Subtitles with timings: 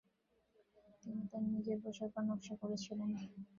[1.03, 3.09] তিনি তার নিজের পোশাকও নকশা করেছিলেন।